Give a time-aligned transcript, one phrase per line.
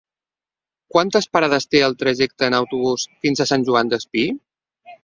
[0.95, 4.31] Quantes parades té el trajecte en autobús fins a Sant Joan Despí?